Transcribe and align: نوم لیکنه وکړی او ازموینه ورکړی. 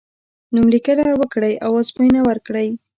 نوم 0.53 0.67
لیکنه 0.73 1.03
وکړی 1.21 1.53
او 1.65 1.71
ازموینه 1.81 2.21
ورکړی. 2.29 2.67